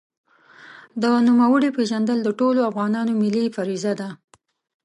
[1.01, 4.09] د نوموړي پېژندل د ټولو افغانانو ملي فریضه ده.